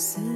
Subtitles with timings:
[0.00, 0.29] So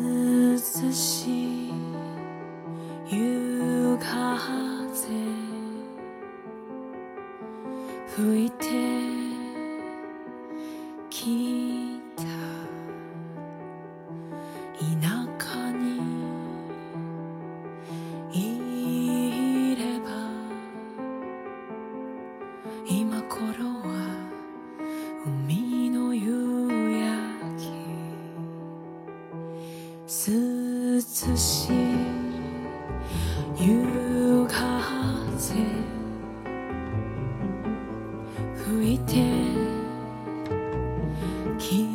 [41.64, 41.93] keep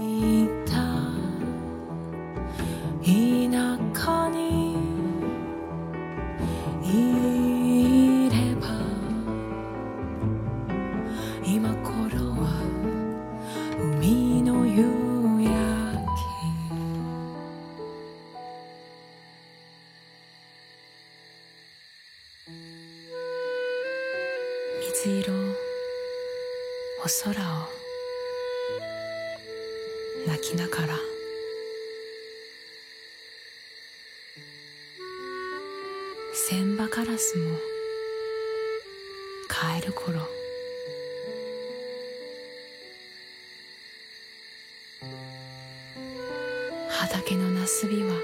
[47.69, 48.15] 遊びは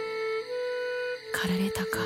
[1.32, 2.00] 駆られたか。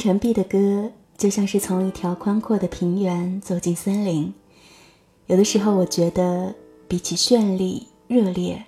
[0.00, 4.32] 陈碧的歌就像是从一条宽阔的平原走进森林，
[5.26, 6.54] 有的时候我觉得
[6.88, 8.64] 比起绚丽热烈，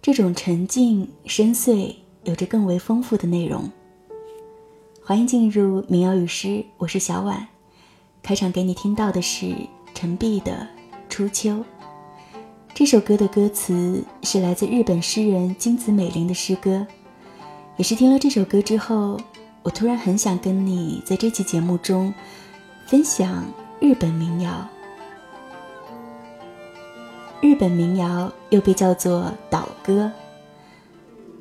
[0.00, 1.94] 这种沉静深邃
[2.24, 3.70] 有着更为丰富的内容。
[5.04, 7.46] 欢迎进入民谣与诗，我是小婉，
[8.22, 9.54] 开场给你听到的是
[9.92, 10.66] 陈碧的
[11.10, 11.62] 初秋。
[12.72, 16.86] 这首歌的歌词是来自日本诗人金子美玲的诗歌，
[17.76, 19.20] 也是听了这首歌之后。
[19.66, 22.14] 我突然很想跟你在这期节目中
[22.86, 23.42] 分享
[23.80, 24.64] 日本民谣。
[27.40, 30.08] 日本民谣又被叫做岛歌。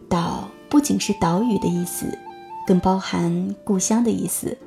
[0.10, 2.18] 岛不仅是岛屿的意思，
[2.66, 4.57] 更包含故乡的意思。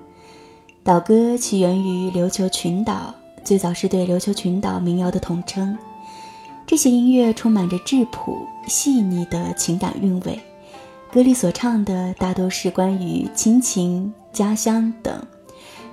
[0.85, 3.13] 岛歌起源于琉球群岛，
[3.43, 5.77] 最早是对琉球群岛民谣的统称。
[6.65, 8.39] 这些音乐充满着质朴
[8.69, 10.39] 细腻的情感韵味，
[11.11, 15.27] 歌里所唱的大多是关于亲情、家乡等，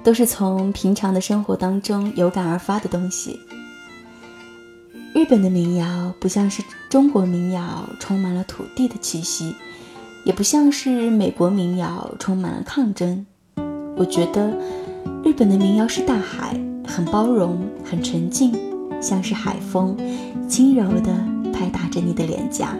[0.03, 3.39] 都是从平常的生活当中有感而发的东西。
[5.13, 9.55] 日本的民谣不像是中国民谣，充满了土地的气息，
[10.25, 13.25] 也不像是美国民谣，充满了抗争。
[13.95, 14.49] 我觉得
[15.23, 18.53] 日本的民谣是大海，很包容，很纯净，
[19.01, 19.95] 像是海风，
[20.49, 21.15] 轻柔地
[21.53, 22.77] 拍打着你的脸颊。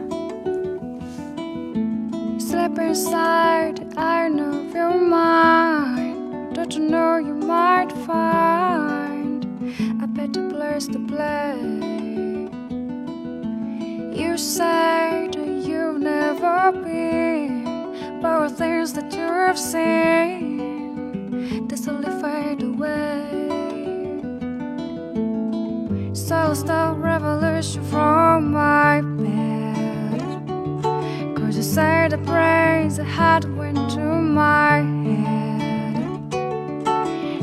[2.56, 3.76] slip inside.
[3.78, 6.56] the iron of your mind.
[6.56, 9.44] Don't you know you might find
[10.02, 11.58] a better place to play?
[14.22, 17.66] You said you've never been,
[18.22, 20.58] but the things that you have seen,
[21.68, 23.52] they slowly fade away.
[26.14, 29.15] So stop revolution from my
[31.76, 35.98] say the praise that had went to my head.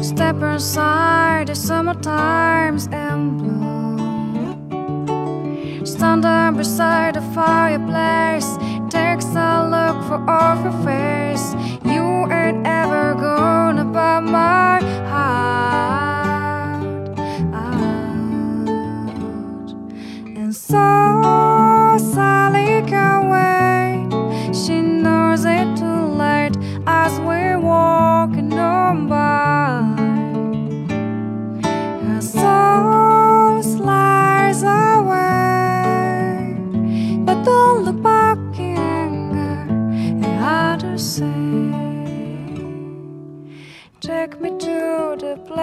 [0.02, 3.98] Step inside the summer times and blow.
[5.84, 8.56] Stand down beside the fireplace.
[8.88, 11.54] Takes a look for off your face.
[11.84, 14.80] You ain't ever gonna buy my
[15.10, 16.84] heart
[17.52, 18.06] out.
[20.38, 21.11] And so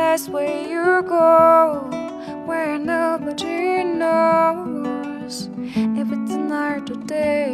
[0.09, 1.81] place where you go,
[2.47, 5.49] where nobody knows
[6.01, 7.53] if it's night or day.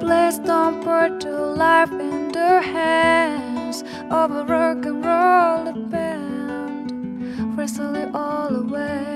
[0.00, 7.94] Please don't put your life in the hands of a rock and roll band, wrestle
[7.94, 9.12] it all away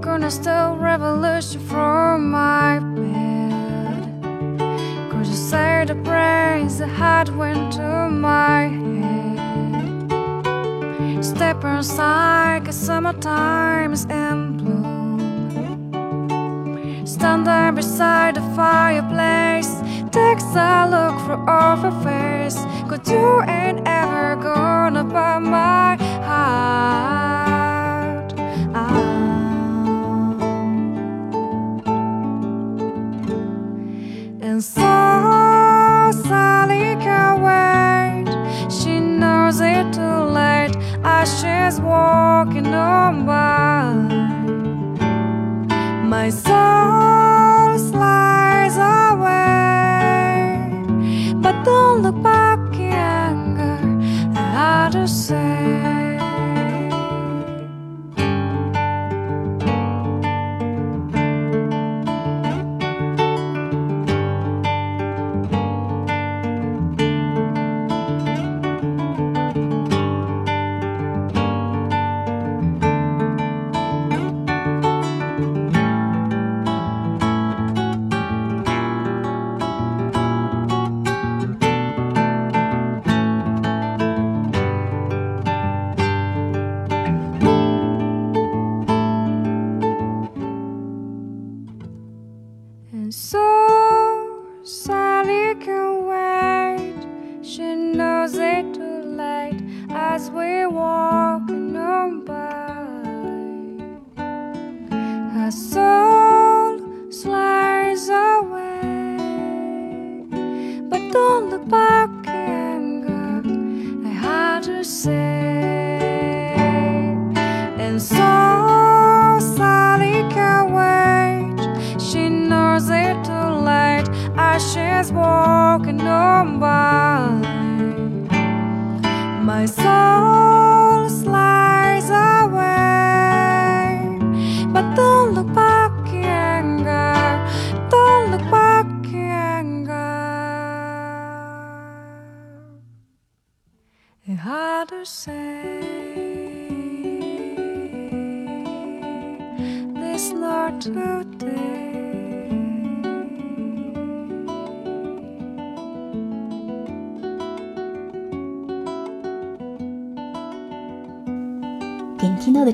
[0.00, 2.78] gonna steal revolution from my
[5.80, 10.14] say the praise that had went to my head.
[11.24, 15.20] Step inside, cause summertime is in bloom.
[17.06, 19.72] Stand there beside the fireplace.
[20.10, 21.18] Takes a look
[21.48, 22.58] off her face.
[22.88, 25.96] Cause you ain't ever gonna buy my
[26.26, 27.29] heart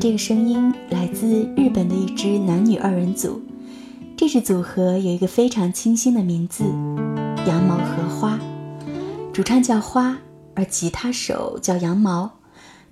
[0.06, 3.42] 这个声音来自日本的一支男女二人组，
[4.16, 6.62] 这支组合有一个非常清新的名字——
[7.44, 8.38] 羊毛和花，
[9.32, 10.16] 主唱叫花，
[10.54, 12.30] 而吉他手叫羊毛。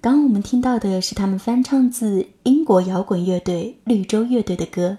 [0.01, 4.99] 刚我们听到的是他们翻唱自英国摇滚乐队绿洲乐队的歌。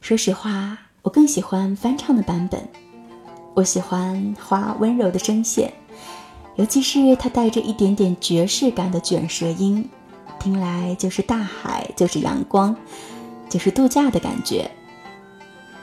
[0.00, 2.60] 说实话，我更喜欢翻唱的版本。
[3.54, 5.72] 我喜欢花温柔的声线，
[6.56, 9.88] 尤其是它带着一点点爵士感的卷舌音。
[10.40, 12.74] 听来就是大海，就是阳光，
[13.48, 14.68] 就是度假的感觉。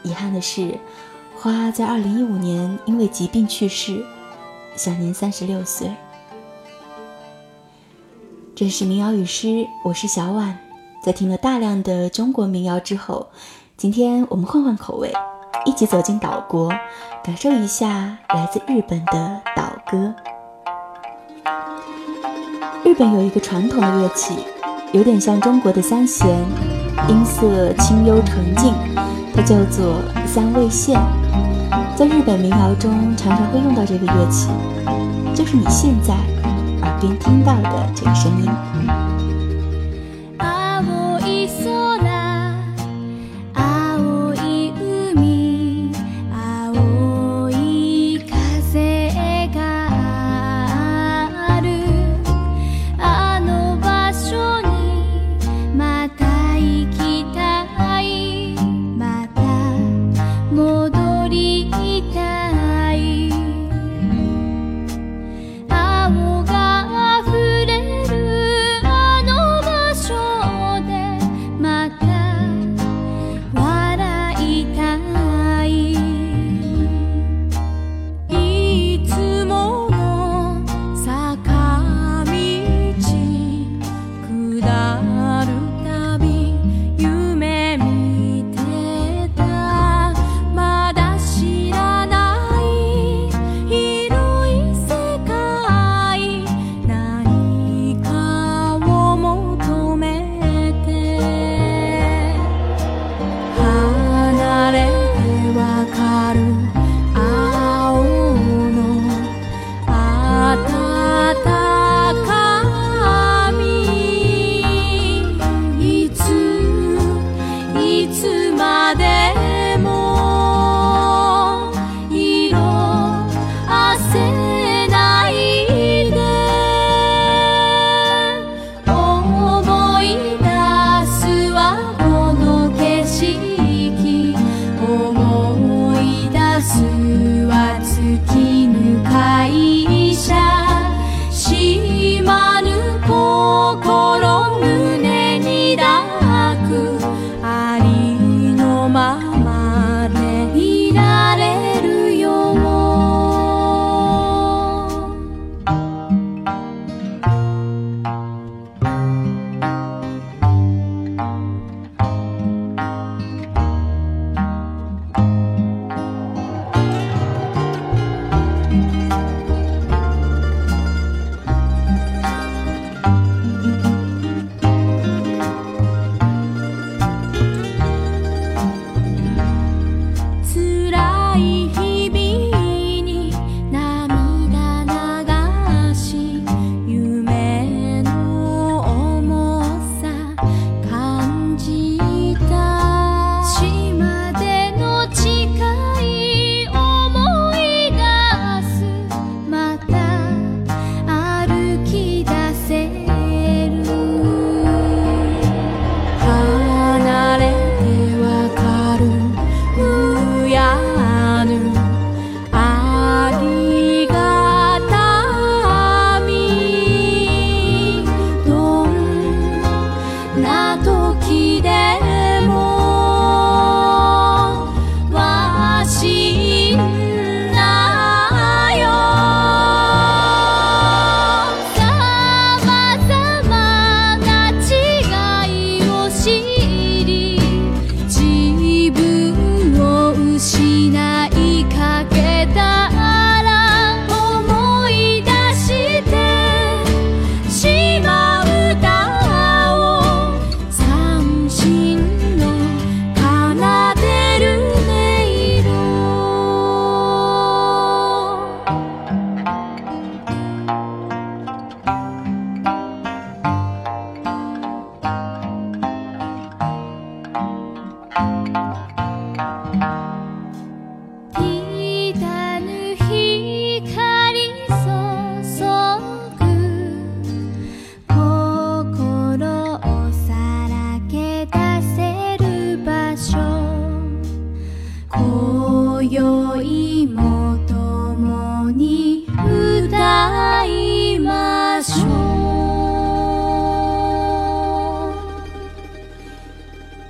[0.04, 0.78] 遗憾的是，
[1.38, 4.04] 花在二零一五年因为疾病去世，
[4.76, 5.92] 享年三十六岁。
[8.56, 10.58] 这是民谣与诗，我是小婉。
[11.04, 13.28] 在听了大量的中国民谣之后，
[13.78, 15.14] 今天我们换换口味，
[15.66, 16.70] 一起走进岛国，
[17.24, 20.16] 感受一下来自日本的岛歌。
[22.88, 24.34] 日本有一个传统的乐器，
[24.94, 26.26] 有点像中国的三弦，
[27.10, 28.74] 音色清幽纯净，
[29.36, 30.98] 它叫做三味线。
[31.98, 34.48] 在日本民谣中，常常会用到这个乐器，
[35.36, 36.14] 就是你现在
[36.82, 38.50] 耳边听到的这个声音。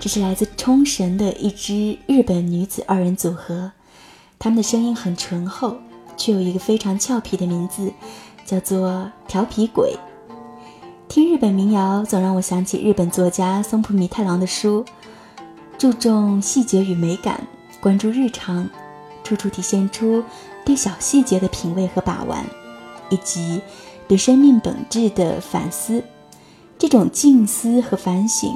[0.07, 3.73] 这是来自冲绳的一支日本女子二人组合，
[4.39, 5.75] 她们的声音很醇厚，
[6.15, 7.91] 却有一个非常俏皮的名字，
[8.45, 9.97] 叫做“调皮鬼”。
[11.09, 14.85] 听日本民谣，总让我想起日本作家松浦弥太郎的书，
[15.77, 17.45] 注重细节与美感，
[17.81, 18.69] 关注日常，
[19.25, 20.23] 处处体现出
[20.63, 22.45] 对小细节的品味和把玩，
[23.09, 23.61] 以及
[24.07, 26.01] 对生命本质的反思。
[26.79, 28.49] 这种静思和反省。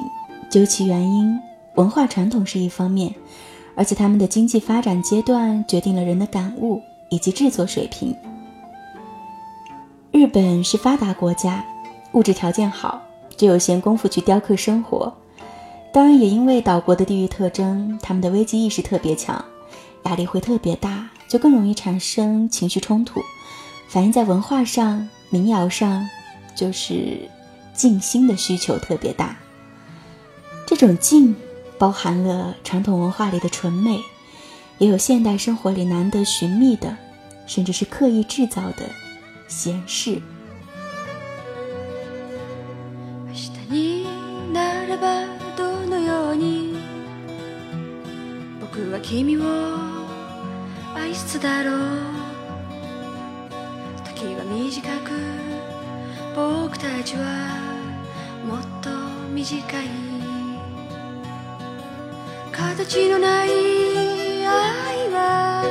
[0.52, 1.40] 究其原因，
[1.76, 3.14] 文化传统是一方面，
[3.74, 6.78] 而且他们的经济发展阶段决定了人的感悟
[7.08, 8.14] 以及制作水平。
[10.10, 11.64] 日本是发达国家，
[12.12, 13.00] 物质条件好，
[13.34, 15.10] 就有闲工夫去雕刻生活。
[15.90, 19.42] 当然，也因为岛国的地域特征，他们的危机意识特别强，
[20.04, 23.22] 压力会特别大，就更容易产生情绪冲突，
[23.88, 26.06] 反映在文化上、民谣上，
[26.54, 27.26] 就是
[27.72, 29.34] 静心的需求特别大。
[30.66, 31.34] 这种静，
[31.78, 34.00] 包含了传统文化里的纯美，
[34.78, 36.96] 也有现代生活里难得寻觅的，
[37.46, 38.88] 甚至是刻意制造的
[39.48, 40.20] 闲适。
[62.52, 63.48] 形のない
[64.46, 65.64] 愛は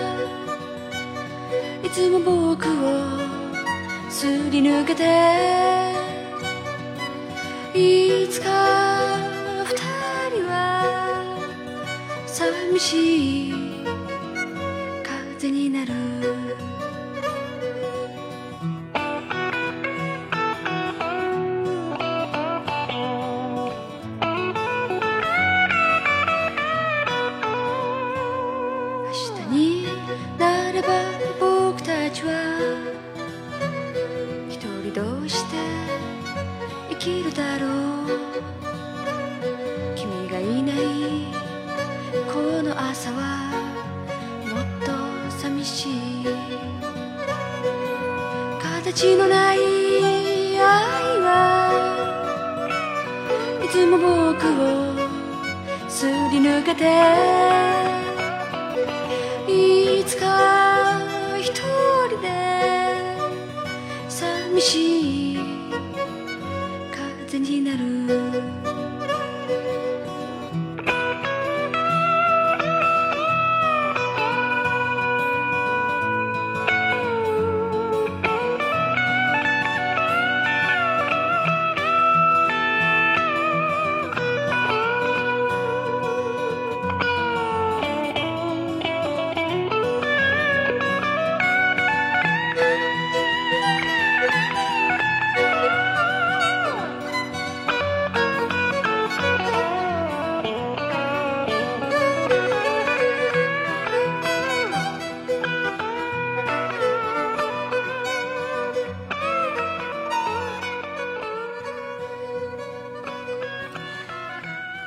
[1.83, 5.03] いつも僕をすり抜けて
[7.73, 8.49] いつか
[9.65, 9.75] 二
[10.35, 11.37] 人は
[12.25, 13.53] 寂しい
[15.03, 16.10] 風になる
[53.71, 54.93] つも僕を
[55.87, 56.91] すり抜けて。
[59.47, 60.99] いつか
[61.39, 61.53] 一
[62.09, 62.27] 人で
[64.09, 65.00] 寂しい。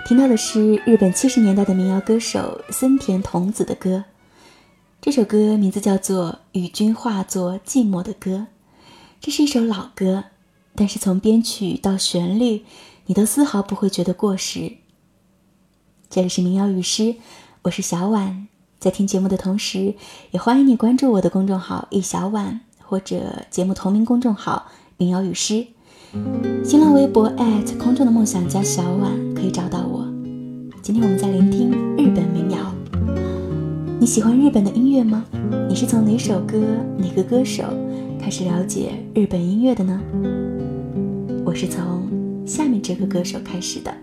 [0.07, 4.05] 听到的是日本七十年代的民谣歌手森田童子的歌，
[5.01, 8.31] 这首歌名字叫做《与君化作寂寞的歌》。
[9.19, 10.25] 这是一首老歌，
[10.75, 12.67] 但是从编曲到旋律，
[13.07, 14.75] 你都丝毫不会觉得过时。
[16.11, 17.15] 这里是民谣与诗，
[17.63, 18.47] 我是小婉。
[18.79, 19.95] 在听节目的同时，
[20.33, 25.67] 也欢迎你关注我的公众号“一小婉”或者节目同名公众号“民谣与诗”。
[26.63, 27.33] 新浪微博
[27.79, 30.11] 空中的梦想家小婉可以找到我。
[30.81, 32.75] 今天我们在聆听日本民谣。
[34.01, 35.23] 你喜欢日本的音乐吗？
[35.69, 36.59] 你是从哪首歌、
[36.97, 37.63] 哪个歌手
[38.19, 40.01] 开始了解日本音乐的呢？
[41.45, 42.09] 我是从
[42.47, 43.95] 下面这个歌手开始的。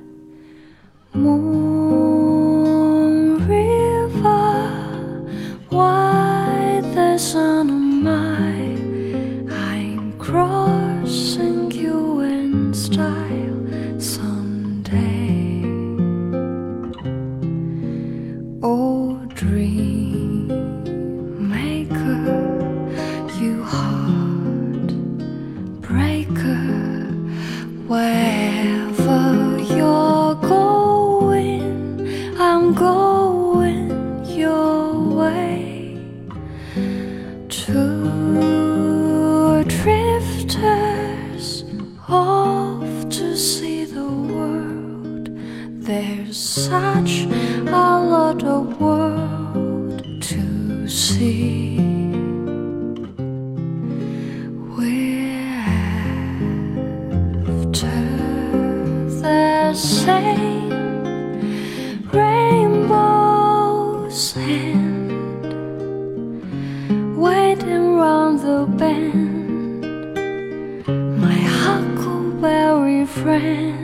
[47.29, 51.77] a lot of world to see.
[54.75, 55.59] We're
[57.47, 57.97] after
[59.21, 60.69] the same
[62.11, 63.41] rainbows
[68.41, 69.83] the bend,
[71.21, 73.80] my huckleberry friend.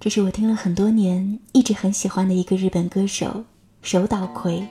[0.00, 3.44] 这是我听了很多年，一直很喜欢的一个日本歌手
[3.82, 4.62] 手岛葵。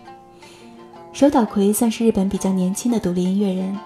[1.12, 3.78] 手岛葵算是日本比较年轻的独立音乐人，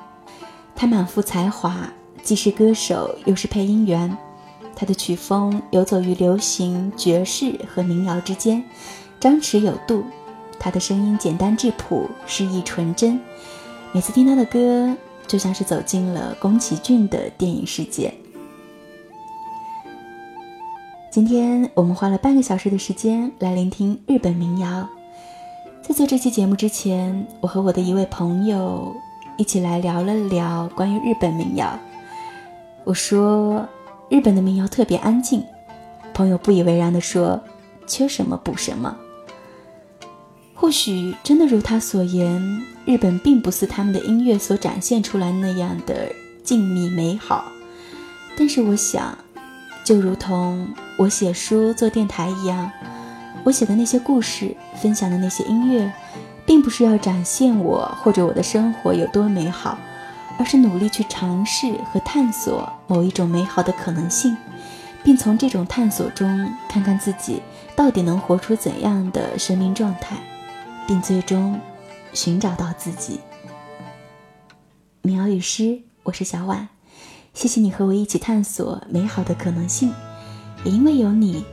[0.79, 4.15] 他满腹才华，既是歌手又是配音员。
[4.75, 8.63] 他的曲风游走于流行、爵士和民谣之间，
[9.19, 10.03] 张弛有度。
[10.59, 13.19] 他的声音简单质朴，诗意纯真。
[13.91, 18.13] 每次听他的歌，就像是走进了宫崎骏的电影世界。
[21.09, 24.87] 今天我们花了半个小时的时间来聆听日本民谣。
[25.81, 28.95] 在做这期节目之前，我和我的一位朋友
[29.38, 31.80] 一起来聊了聊关于日本民谣。
[32.84, 33.67] 我说
[34.10, 35.43] 日本的民谣特别安静，
[36.13, 37.41] 朋友不以为然地说
[37.86, 38.97] 缺什么补什么。
[40.54, 42.41] 或许真的如他所言，
[42.86, 46.12] 日本并不似他们的音乐所展现出来那样的
[46.43, 47.45] 静谧美好。
[48.38, 49.17] 但是我想。
[49.84, 52.69] 就如同我写书做电台一样，
[53.45, 55.89] 我写的那些故事，分享的那些音乐，
[56.47, 59.77] 并不是要展现我或者我的生活有多美好，
[60.39, 64.36] 而是努力去尝试和探索某一种美好的可能性，
[65.03, 67.41] 并从这种探索中看看自己
[67.75, 70.15] 到底能活出怎样的生命状态，
[70.88, 71.60] 并最终
[72.13, 73.19] 寻找到自己。
[75.01, 76.69] 民谣与诗，我是小婉。
[77.33, 79.93] 谢谢你和我一起探索美好的可能性，
[80.63, 81.43] 也因为有你，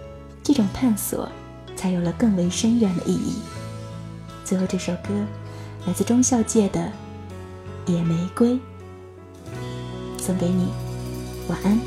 [0.42, 1.28] 这种探索
[1.74, 3.35] 才有了更为深远的意义。
[4.44, 5.09] 最后这首歌
[5.87, 6.80] 来自中孝界的
[7.92, 8.52] 《野玫瑰》，
[10.18, 10.68] 送给你，
[11.48, 11.80] 晚安。